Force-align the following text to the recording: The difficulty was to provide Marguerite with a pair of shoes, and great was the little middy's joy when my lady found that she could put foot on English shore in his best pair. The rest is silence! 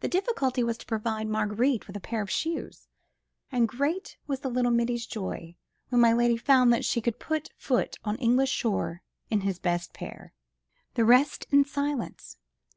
The 0.00 0.08
difficulty 0.08 0.64
was 0.64 0.76
to 0.78 0.86
provide 0.86 1.28
Marguerite 1.28 1.86
with 1.86 1.94
a 1.96 2.00
pair 2.00 2.20
of 2.20 2.32
shoes, 2.32 2.88
and 3.52 3.68
great 3.68 4.16
was 4.26 4.40
the 4.40 4.50
little 4.50 4.72
middy's 4.72 5.06
joy 5.06 5.54
when 5.90 6.00
my 6.00 6.12
lady 6.12 6.36
found 6.36 6.72
that 6.72 6.84
she 6.84 7.00
could 7.00 7.20
put 7.20 7.52
foot 7.56 7.96
on 8.04 8.16
English 8.18 8.50
shore 8.50 9.02
in 9.30 9.42
his 9.42 9.60
best 9.60 9.92
pair. 9.92 10.32
The 10.94 11.04
rest 11.04 11.46
is 11.52 11.70
silence! 11.70 12.38